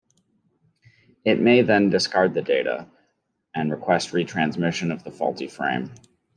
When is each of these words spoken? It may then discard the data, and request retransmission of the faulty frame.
It 1.23 1.39
may 1.39 1.61
then 1.61 1.91
discard 1.91 2.33
the 2.33 2.41
data, 2.41 2.87
and 3.53 3.69
request 3.69 4.13
retransmission 4.13 4.91
of 4.91 5.03
the 5.03 5.11
faulty 5.11 5.47
frame. 5.47 5.91